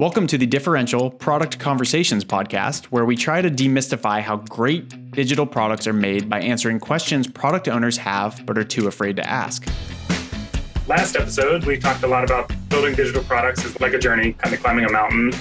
[0.00, 5.44] Welcome to the Differential Product Conversations podcast, where we try to demystify how great digital
[5.44, 9.68] products are made by answering questions product owners have but are too afraid to ask.
[10.88, 14.54] Last episode, we talked a lot about building digital products is like a journey, kind
[14.54, 15.34] of climbing a mountain,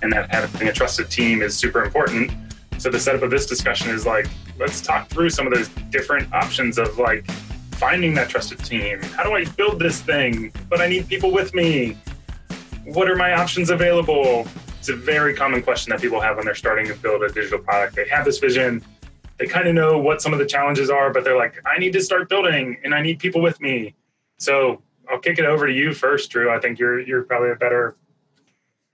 [0.00, 2.30] and that having a trusted team is super important.
[2.78, 4.28] So the setup of this discussion is like,
[4.60, 7.28] let's talk through some of those different options of like
[7.72, 9.02] finding that trusted team.
[9.02, 10.52] How do I build this thing?
[10.70, 11.96] But I need people with me
[12.84, 14.46] what are my options available?
[14.78, 17.58] It's a very common question that people have when they're starting to build a digital
[17.58, 17.96] product.
[17.96, 18.84] They have this vision,
[19.38, 21.92] they kind of know what some of the challenges are, but they're like, I need
[21.94, 23.94] to start building and I need people with me.
[24.38, 26.50] So I'll kick it over to you first, Drew.
[26.50, 27.96] I think you're you're probably a better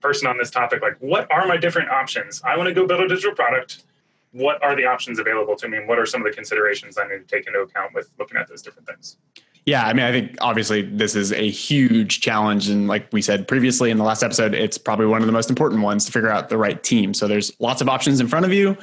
[0.01, 0.81] person on this topic.
[0.81, 2.41] Like, what are my different options?
[2.43, 3.83] I want to go build a digital product.
[4.31, 7.07] What are the options available to me, and what are some of the considerations I
[7.07, 9.17] need to take into account with looking at those different things?
[9.65, 12.67] Yeah, I mean, I think obviously this is a huge challenge.
[12.67, 15.49] And like we said previously in the last episode, it's probably one of the most
[15.49, 17.13] important ones to figure out the right team.
[17.13, 18.75] So there's lots of options in front of you.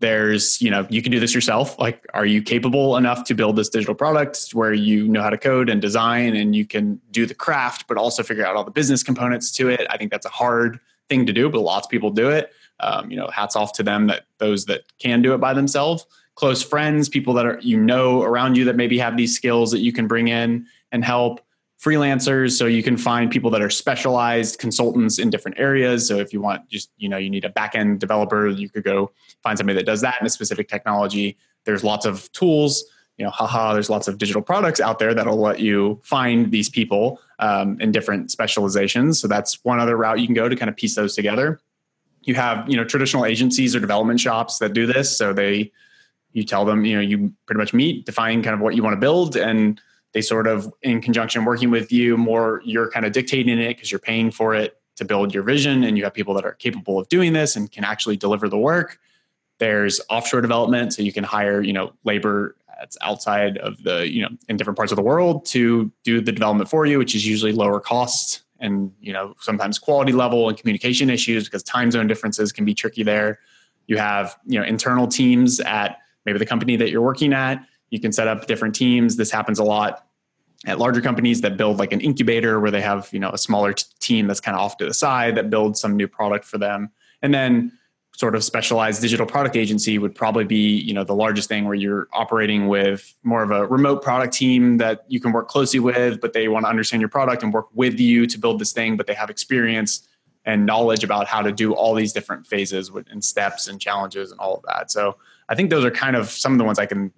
[0.00, 1.78] There's, you know, you can do this yourself.
[1.78, 5.38] Like, are you capable enough to build this digital product where you know how to
[5.38, 8.70] code and design and you can do the craft, but also figure out all the
[8.70, 9.86] business components to it?
[9.90, 12.52] I think that's a hard thing to do, but lots of people do it.
[12.80, 16.06] Um, you know, hats off to them that those that can do it by themselves
[16.34, 19.80] close friends, people that are you know around you that maybe have these skills that
[19.80, 21.40] you can bring in and help.
[21.80, 26.06] Freelancers so you can find people that are specialized consultants in different areas.
[26.06, 29.10] So if you want just you know you need a back-end developer you could go
[29.42, 31.36] find somebody that does that in a specific technology.
[31.64, 32.84] There's lots of tools
[33.18, 36.68] you know haha there's lots of digital products out there that'll let you find these
[36.68, 39.20] people um, in different specializations.
[39.20, 41.60] So that's one other route you can go to kind of piece those together.
[42.22, 45.16] You have you know traditional agencies or development shops that do this.
[45.16, 45.72] So they
[46.32, 48.94] you tell them, you know, you pretty much meet, define kind of what you want
[48.94, 49.80] to build, and
[50.12, 53.90] they sort of, in conjunction, working with you more, you're kind of dictating it because
[53.90, 56.98] you're paying for it to build your vision, and you have people that are capable
[56.98, 58.98] of doing this and can actually deliver the work.
[59.58, 64.22] There's offshore development, so you can hire, you know, labor that's outside of the, you
[64.22, 67.26] know, in different parts of the world to do the development for you, which is
[67.26, 72.06] usually lower cost and you know sometimes quality level and communication issues because time zone
[72.06, 73.40] differences can be tricky there
[73.88, 77.64] you have you know internal teams at maybe the company that you're working at.
[77.90, 79.16] You can set up different teams.
[79.16, 80.06] This happens a lot
[80.66, 83.72] at larger companies that build like an incubator where they have you know a smaller
[83.72, 86.58] t- team that's kind of off to the side that builds some new product for
[86.58, 86.90] them
[87.22, 87.72] and then
[88.14, 91.74] sort of specialized digital product agency would probably be you know the largest thing where
[91.74, 96.20] you're operating with more of a remote product team that you can work closely with
[96.20, 98.96] but they want to understand your product and work with you to build this thing
[98.96, 100.08] but they have experience
[100.44, 104.38] and knowledge about how to do all these different phases and steps and challenges and
[104.38, 105.16] all of that so
[105.48, 107.12] I think those are kind of some of the ones I can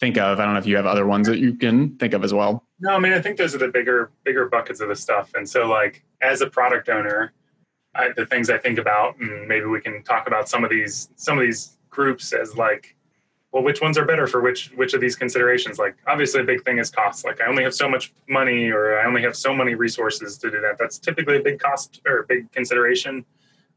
[0.00, 0.40] think of.
[0.40, 2.64] I don't know if you have other ones that you can think of as well.
[2.80, 5.32] No, I mean I think those are the bigger bigger buckets of the stuff.
[5.34, 7.32] And so like as a product owner,
[7.94, 11.10] I, the things I think about, and maybe we can talk about some of these
[11.16, 12.96] some of these groups as like,
[13.52, 15.78] well, which ones are better for which which of these considerations?
[15.78, 17.24] Like obviously a big thing is cost.
[17.24, 20.50] Like I only have so much money or I only have so many resources to
[20.50, 20.78] do that.
[20.78, 23.24] That's typically a big cost or a big consideration.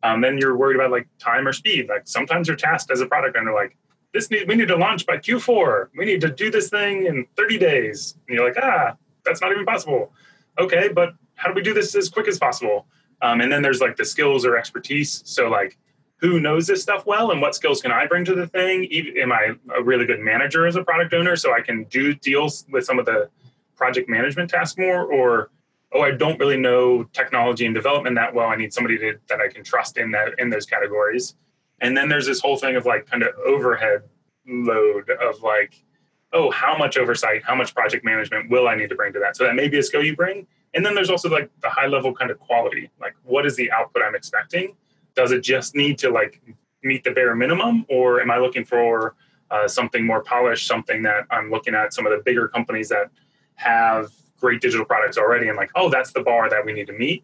[0.04, 1.90] Um, then you're worried about like time or speed.
[1.90, 3.76] Like sometimes you're tasked as a product owner, like
[4.14, 5.90] this need we need to launch by Q4.
[5.98, 8.18] We need to do this thing in 30 days.
[8.28, 10.14] And you're like, ah, that's not even possible.
[10.60, 12.86] Okay, but how do we do this as quick as possible?
[13.22, 15.24] Um, and then there's like the skills or expertise.
[15.26, 15.78] So like,
[16.18, 18.86] who knows this stuff well, and what skills can I bring to the thing?
[19.18, 22.66] Am I a really good manager as a product owner, so I can do deals
[22.72, 23.30] with some of the
[23.76, 25.50] project management tasks more, or
[25.92, 28.48] oh, I don't really know technology and development that well.
[28.48, 31.36] I need somebody to, that I can trust in that in those categories.
[31.84, 34.04] And then there's this whole thing of like kind of overhead
[34.48, 35.84] load of like,
[36.32, 39.36] oh, how much oversight, how much project management will I need to bring to that?
[39.36, 40.48] So that may be a skill you bring.
[40.74, 42.90] And then there's also like the high level kind of quality.
[43.00, 44.76] Like, what is the output I'm expecting?
[45.14, 46.42] Does it just need to like
[46.84, 49.16] meet the bare minimum, or am I looking for
[49.52, 53.10] uh, something more polished, something that I'm looking at some of the bigger companies that
[53.56, 56.94] have great digital products already, and like, oh, that's the bar that we need to
[56.94, 57.24] meet.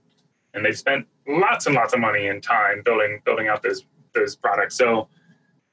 [0.53, 4.35] And they've spent lots and lots of money and time building building out those those
[4.35, 4.75] products.
[4.75, 5.07] So,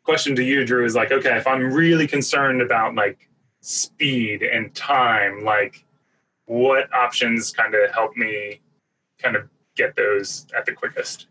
[0.02, 3.28] question to you, Drew, is like, okay, if I'm really concerned about like
[3.60, 5.84] speed and time, like
[6.46, 8.60] what options kind of help me
[9.18, 11.26] kind of get those at the quickest?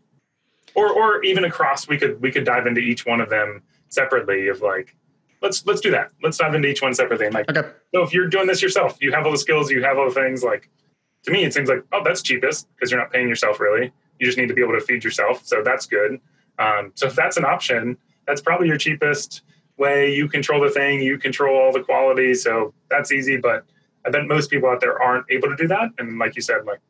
[0.74, 4.48] Or or even across, we could we could dive into each one of them separately
[4.48, 4.94] of like
[5.40, 6.10] let's let's do that.
[6.22, 7.26] Let's dive into each one separately.
[7.26, 7.68] And like okay.
[7.94, 10.14] so if you're doing this yourself, you have all the skills, you have all the
[10.14, 10.68] things, like
[11.24, 13.92] to me it seems like, oh, that's cheapest because you're not paying yourself really.
[14.18, 15.46] You just need to be able to feed yourself.
[15.46, 16.20] So that's good.
[16.58, 19.42] Um, so if that's an option, that's probably your cheapest
[19.76, 20.14] way.
[20.14, 23.36] You control the thing, you control all the quality, so that's easy.
[23.36, 23.64] But
[24.04, 25.90] I bet most people out there aren't able to do that.
[25.98, 26.80] And like you said, like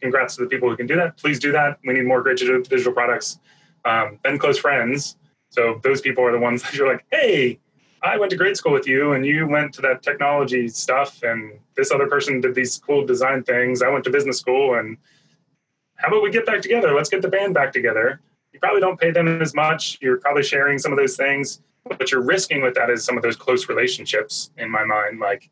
[0.00, 1.16] congrats to the people who can do that.
[1.16, 1.78] Please do that.
[1.84, 3.38] We need more great digital, products.
[3.84, 5.16] Um, then close friends.
[5.48, 7.58] So those people are the ones that you're like, hey,
[8.02, 11.58] I went to grade school with you and you went to that technology stuff and
[11.76, 13.82] this other person did these cool design things.
[13.82, 14.96] I went to business school and
[15.96, 16.94] how about we get back together?
[16.94, 18.20] Let's get the band back together.
[18.60, 19.98] Probably don't pay them as much.
[20.00, 21.60] You're probably sharing some of those things.
[21.84, 25.18] What you're risking with that is some of those close relationships in my mind.
[25.18, 25.50] Like,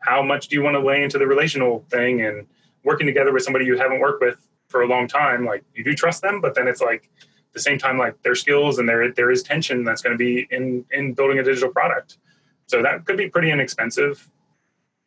[0.00, 2.46] how much do you want to lay into the relational thing and
[2.84, 4.38] working together with somebody you haven't worked with
[4.68, 5.44] for a long time?
[5.44, 7.10] Like, you do trust them, but then it's like,
[7.56, 10.46] the same time, like their skills and there there is tension that's going to be
[10.50, 12.18] in in building a digital product.
[12.66, 14.28] So that could be pretty inexpensive,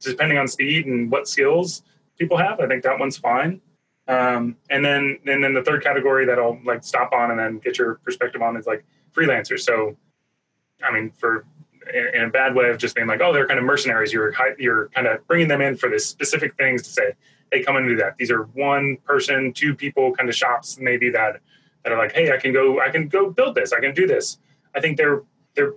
[0.01, 1.84] depending on speed and what skills
[2.18, 2.60] people have.
[2.60, 3.62] I think that one's fine.
[4.09, 7.59] Um, and then and then the third category that I'll like stop on and then
[7.59, 8.83] get your perspective on is like
[9.15, 9.59] freelancers.
[9.59, 9.95] So,
[10.83, 11.45] I mean, for
[11.94, 14.11] in a bad way of just being like, oh, they're kind of mercenaries.
[14.11, 17.13] You're you're kind of bringing them in for this specific things to say,
[17.51, 18.17] hey, come and do that.
[18.17, 21.39] These are one person, two people kind of shops maybe that
[21.83, 24.07] that are like, hey, I can go, I can go build this, I can do
[24.07, 24.39] this.
[24.75, 25.21] I think they're
[25.55, 25.73] they're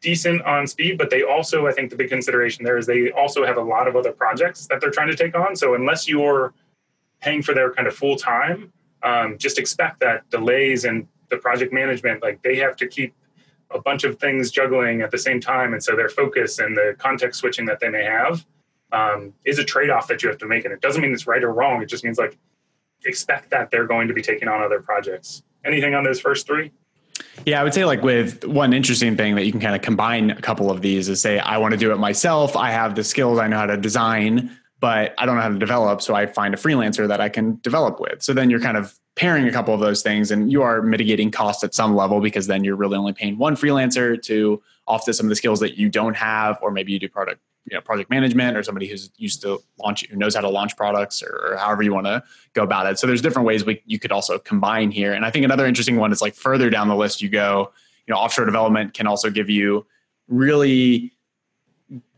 [0.00, 3.44] decent on speed, but they also, I think the big consideration there is they also
[3.44, 5.56] have a lot of other projects that they're trying to take on.
[5.56, 6.54] So unless you're
[7.20, 8.72] paying for their kind of full time,
[9.02, 13.14] um, just expect that delays and the project management, like they have to keep
[13.70, 15.72] a bunch of things juggling at the same time.
[15.72, 18.44] And so their focus and the context switching that they may have
[18.92, 20.64] um, is a trade off that you have to make.
[20.64, 21.82] And it doesn't mean it's right or wrong.
[21.82, 22.38] It just means like
[23.04, 25.42] expect that they're going to be taking on other projects.
[25.64, 26.72] Anything on those first three?
[27.44, 30.30] Yeah, I would say like with one interesting thing that you can kind of combine
[30.30, 32.56] a couple of these is say I want to do it myself.
[32.56, 35.58] I have the skills, I know how to design, but I don't know how to
[35.58, 38.22] develop, so I find a freelancer that I can develop with.
[38.22, 41.30] So then you're kind of pairing a couple of those things and you are mitigating
[41.30, 45.26] costs at some level because then you're really only paying one freelancer to offset some
[45.26, 48.08] of the skills that you don't have or maybe you do product you know project
[48.10, 51.56] management or somebody who's used to launch who knows how to launch products or, or
[51.56, 52.22] however you want to
[52.54, 55.30] go about it so there's different ways we, you could also combine here and i
[55.30, 57.72] think another interesting one is like further down the list you go
[58.06, 59.84] you know offshore development can also give you
[60.28, 61.12] really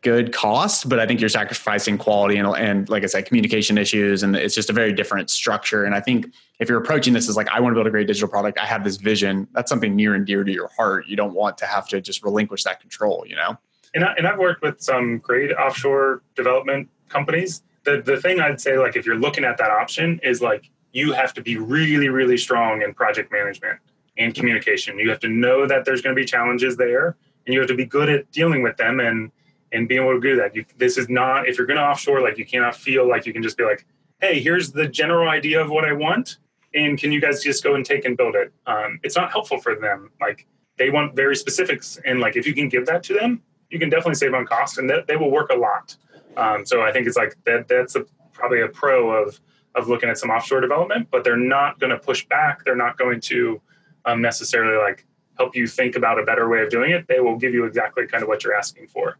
[0.03, 4.23] good cost but i think you're sacrificing quality and, and like i said communication issues
[4.23, 6.27] and it's just a very different structure and i think
[6.59, 8.65] if you're approaching this as like i want to build a great digital product i
[8.65, 11.67] have this vision that's something near and dear to your heart you don't want to
[11.67, 13.59] have to just relinquish that control you know
[13.95, 17.63] and, I, and I've worked with some great offshore development companies.
[17.85, 21.13] The, the thing I'd say, like, if you're looking at that option, is like you
[21.13, 23.79] have to be really, really strong in project management
[24.19, 24.99] and communication.
[24.99, 27.17] You have to know that there's going to be challenges there,
[27.47, 29.33] and you have to be good at dealing with them and
[29.73, 30.55] and being able to do that.
[30.55, 33.33] You, this is not if you're going to offshore, like you cannot feel like you
[33.33, 33.87] can just be like,
[34.21, 36.39] hey, here's the general idea of what I want,
[36.75, 38.53] and can you guys just go and take and build it?
[38.67, 40.11] Um, it's not helpful for them.
[40.21, 40.47] Like
[40.77, 43.89] they want very specifics, and like if you can give that to them, you can
[43.89, 45.97] definitely save on cost, and they, they will work a lot.
[46.37, 47.69] Um, so I think it's like that.
[47.69, 49.41] That's a, probably a pro of
[49.77, 52.65] of looking at some offshore development, but they're not going to push back.
[52.65, 53.61] They're not going to
[54.05, 55.07] um, necessarily like
[55.37, 57.07] help you think about a better way of doing it.
[57.07, 59.17] They will give you exactly kind of what you're asking for.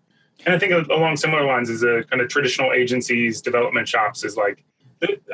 [0.47, 4.37] And I think along similar lines is a kind of traditional agencies, development shops is
[4.37, 4.65] like,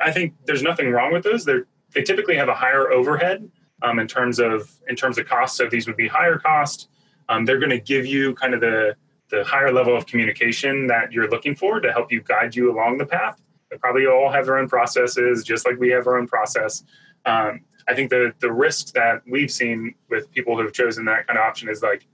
[0.02, 1.44] I think there's nothing wrong with those.
[1.44, 3.48] They're, they typically have a higher overhead
[3.82, 5.56] um, in terms of in terms of cost.
[5.56, 6.88] So these would be higher cost.
[7.28, 8.96] Um, they're going to give you kind of the
[9.30, 12.98] the higher level of communication that you're looking for to help you guide you along
[12.98, 13.40] the path.
[13.70, 16.84] They probably all have their own processes, just like we have our own process.
[17.24, 21.26] Um, I think the the risks that we've seen with people who have chosen that
[21.26, 22.06] kind of option is like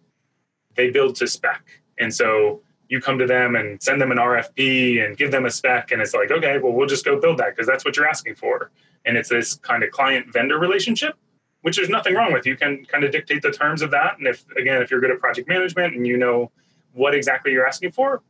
[0.75, 1.63] they build to spec,
[1.99, 2.63] and so
[2.93, 6.03] you come to them and send them an RFP and give them a spec, and
[6.03, 8.71] it's like, okay, well, we'll just go build that because that's what you're asking for,
[9.07, 11.17] and it's this kind of client vendor relationship
[11.63, 12.45] which there's nothing wrong with.
[12.45, 14.19] You can kind of dictate the terms of that.
[14.19, 16.51] And if, again, if you're good at project management and you know
[16.93, 18.21] what exactly you're asking for,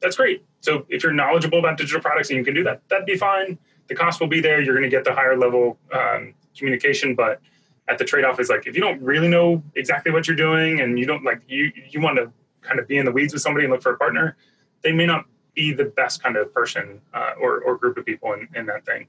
[0.00, 0.44] that's great.
[0.60, 3.58] So if you're knowledgeable about digital products and you can do that, that'd be fine.
[3.88, 4.60] The cost will be there.
[4.60, 7.40] You're going to get the higher level um, communication, but
[7.88, 10.98] at the trade-off is like if you don't really know exactly what you're doing and
[10.98, 12.30] you don't like you you want to
[12.62, 14.36] kind of be in the weeds with somebody and look for a partner,
[14.82, 15.24] they may not
[15.54, 18.84] be the best kind of person uh, or or group of people in, in that
[18.84, 19.06] thing.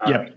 [0.00, 0.28] Um, yeah.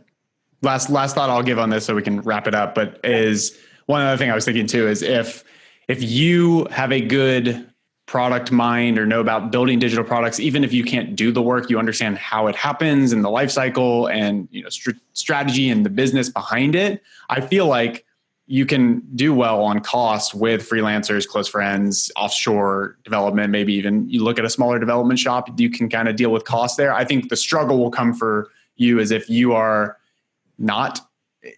[0.62, 3.58] Last last thought I'll give on this so we can wrap it up, but is
[3.86, 5.44] one other thing I was thinking too is if
[5.88, 7.70] if you have a good
[8.06, 11.72] product mind or know about building digital products even if you can't do the work
[11.72, 15.84] you understand how it happens and the life cycle and you know st- strategy and
[15.84, 18.06] the business behind it i feel like
[18.48, 24.24] you can do well on cost with freelancers close friends offshore development maybe even you
[24.24, 27.04] look at a smaller development shop you can kind of deal with cost there i
[27.04, 29.98] think the struggle will come for you as if you are
[30.58, 31.02] not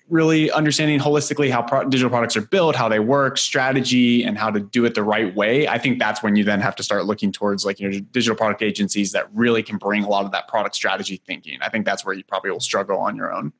[0.09, 4.49] really understanding holistically how pro- digital products are built, how they work, strategy, and how
[4.49, 7.05] to do it the right way, I think that's when you then have to start
[7.05, 10.31] looking towards like you know digital product agencies that really can bring a lot of
[10.31, 11.59] that product strategy thinking.
[11.61, 13.53] I think that's where you probably will struggle on your own.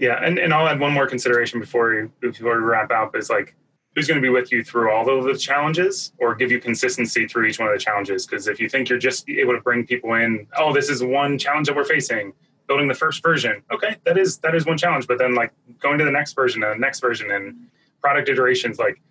[0.00, 3.28] Yeah, and, and I'll add one more consideration before we, before we wrap up is
[3.28, 3.54] like
[3.94, 7.28] who's going to be with you through all of the challenges or give you consistency
[7.28, 8.26] through each one of the challenges.
[8.26, 11.36] Because if you think you're just able to bring people in, oh, this is one
[11.36, 12.32] challenge that we're facing,
[12.66, 13.62] building the first version.
[13.70, 15.06] Okay, that is that is one challenge.
[15.06, 17.66] But then like going to the next version and the next version and
[18.00, 19.02] product iterations, like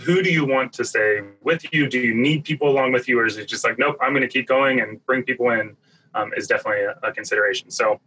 [0.00, 1.90] who do you want to stay with you?
[1.90, 4.22] Do you need people along with you, or is it just like, nope, I'm going
[4.22, 5.76] to keep going and bring people in?
[6.14, 7.70] Um, is definitely a, a consideration.
[7.70, 8.00] So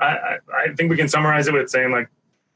[0.00, 2.08] I, I think we can summarize it with saying like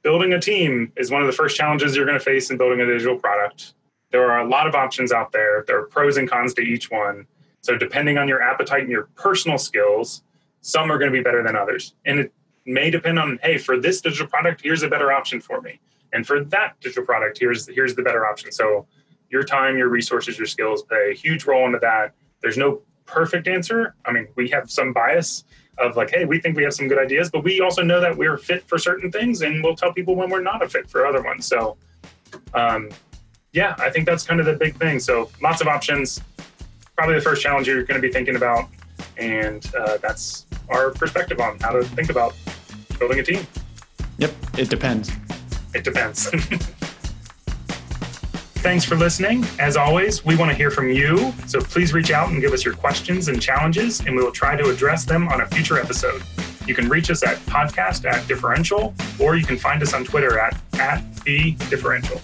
[0.03, 2.81] building a team is one of the first challenges you're going to face in building
[2.81, 3.75] a digital product.
[4.11, 5.65] There are a lot of options out there.
[5.67, 7.27] There are pros and cons to each one.
[7.63, 10.23] So depending on your appetite and your personal skills,
[10.61, 11.95] some are going to be better than others.
[12.05, 12.33] And it
[12.67, 15.81] may depend on, hey, for this digital product, here's a better option for me.
[16.13, 18.53] And for that digital product, here's here's the better option.
[18.53, 18.87] So
[19.31, 22.15] your time, your resources, your skills play a huge role into that.
[22.41, 23.95] There's no perfect answer.
[24.05, 25.45] I mean, we have some bias
[25.79, 28.17] of like, hey, we think we have some good ideas, but we also know that
[28.17, 31.07] we're fit for certain things, and we'll tell people when we're not a fit for
[31.07, 31.47] other ones.
[31.47, 31.77] So,
[32.55, 32.91] um,
[33.53, 34.99] yeah, I think that's kind of the big thing.
[35.01, 36.21] So, lots of options.
[36.97, 38.69] Probably the first challenge you're going to be thinking about,
[39.17, 42.35] and uh, that's our perspective on how to think about
[42.99, 43.47] building a team.
[44.19, 45.11] Yep, it depends.
[45.75, 46.31] It depends.
[48.65, 49.45] Thanks for listening.
[49.59, 51.35] As always, we want to hear from you.
[51.47, 54.57] So please reach out and give us your questions and challenges, and we will try
[54.57, 56.23] to address them on a future episode.
[56.67, 60.39] You can reach us at podcast at differential, or you can find us on Twitter
[60.39, 62.19] at, at the differential.